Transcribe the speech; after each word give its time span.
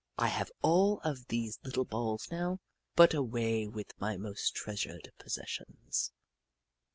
I 0.17 0.29
have 0.29 0.49
all 0.63 0.99
of 1.01 1.27
these 1.27 1.59
little 1.63 1.85
balls 1.85 2.27
now, 2.31 2.57
put 2.95 3.13
away 3.13 3.67
with 3.67 3.93
my 3.99 4.17
most 4.17 4.55
treasured 4.55 5.11
possessions. 5.19 6.11